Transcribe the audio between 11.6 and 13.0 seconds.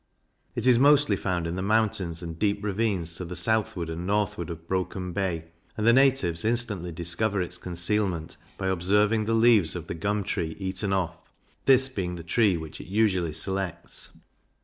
this being the tree which it